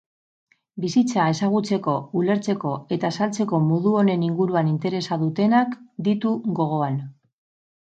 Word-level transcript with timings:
Bizitza 0.85 1.25
ezagutzeko, 1.33 1.93
ulertzeko 2.21 2.71
eta 2.97 3.11
azaltzeko 3.13 3.61
modu 3.67 3.93
honen 4.01 4.25
inguruan 4.31 4.73
interesa 4.73 5.21
dutenak 5.27 5.79
ditu 6.11 6.35
gogoan. 6.63 7.01